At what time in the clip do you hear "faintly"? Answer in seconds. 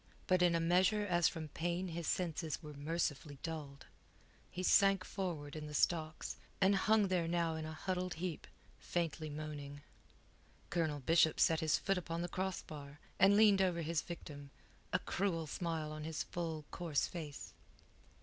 8.79-9.29